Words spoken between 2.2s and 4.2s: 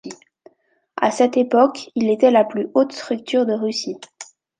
la plus haute structure de Russie.